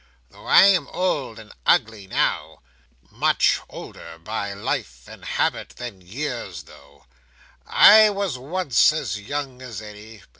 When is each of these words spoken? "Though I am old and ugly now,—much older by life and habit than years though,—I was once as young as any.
"Though 0.31 0.47
I 0.47 0.63
am 0.65 0.87
old 0.87 1.37
and 1.37 1.53
ugly 1.63 2.07
now,—much 2.07 3.59
older 3.69 4.17
by 4.17 4.51
life 4.51 5.07
and 5.07 5.23
habit 5.23 5.75
than 5.77 6.01
years 6.01 6.63
though,—I 6.63 8.09
was 8.09 8.35
once 8.35 8.91
as 8.91 9.19
young 9.21 9.61
as 9.61 9.79
any. 9.79 10.23